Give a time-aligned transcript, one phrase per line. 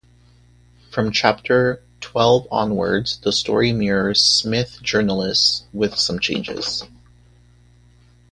[0.89, 6.83] From chapter twelve onwards the story mirrors "Psmith, Journalist", with some changes.